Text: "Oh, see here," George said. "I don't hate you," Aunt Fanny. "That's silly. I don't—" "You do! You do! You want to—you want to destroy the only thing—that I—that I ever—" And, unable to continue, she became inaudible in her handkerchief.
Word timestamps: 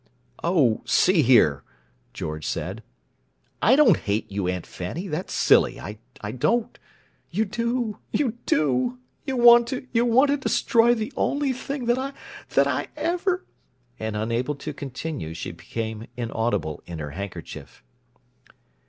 "Oh, 0.43 0.81
see 0.83 1.21
here," 1.21 1.63
George 2.11 2.47
said. 2.47 2.81
"I 3.61 3.75
don't 3.75 3.97
hate 3.97 4.31
you," 4.31 4.47
Aunt 4.47 4.65
Fanny. 4.65 5.07
"That's 5.07 5.31
silly. 5.31 5.79
I 5.79 5.99
don't—" 6.31 6.79
"You 7.29 7.45
do! 7.45 7.99
You 8.11 8.31
do! 8.47 8.97
You 9.27 9.37
want 9.37 9.67
to—you 9.67 10.03
want 10.05 10.31
to 10.31 10.37
destroy 10.37 10.95
the 10.95 11.13
only 11.15 11.53
thing—that 11.53 11.99
I—that 11.99 12.65
I 12.65 12.87
ever—" 12.97 13.45
And, 13.99 14.17
unable 14.17 14.55
to 14.55 14.73
continue, 14.73 15.35
she 15.35 15.51
became 15.51 16.07
inaudible 16.17 16.81
in 16.87 16.97
her 16.97 17.11
handkerchief. 17.11 17.83